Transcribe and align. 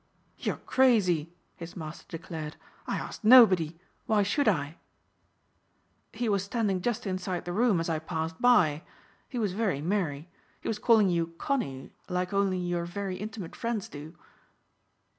"You're 0.39 0.57
crazy," 0.57 1.31
his 1.55 1.75
master 1.75 2.05
declared, 2.09 2.55
"I 2.87 2.97
asked 2.97 3.23
nobody. 3.23 3.77
Why 4.07 4.23
should 4.23 4.47
I?" 4.47 4.77
"He 6.11 6.27
was 6.27 6.41
standing 6.43 6.81
just 6.81 7.05
inside 7.05 7.45
the 7.45 7.53
room 7.53 7.79
as 7.79 7.87
I 7.87 7.99
passed 7.99 8.41
by. 8.41 8.81
He 9.29 9.37
was 9.37 9.53
very 9.53 9.79
merry. 9.79 10.27
He 10.59 10.67
was 10.67 10.79
calling 10.79 11.09
you 11.09 11.35
'Connie' 11.37 11.91
like 12.09 12.33
only 12.33 12.57
your 12.57 12.85
very 12.85 13.17
intimate 13.17 13.55
friends 13.55 13.87
do." 13.87 14.15